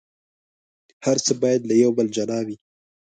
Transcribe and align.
هر 1.05 1.17
څه 1.25 1.31
باید 1.41 1.61
له 1.69 1.75
یو 1.83 1.91
بل 1.97 2.07
جلا 2.17 2.39
وي. 2.47 2.57